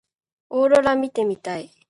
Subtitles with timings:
[0.49, 1.71] オーロラ見てみたい。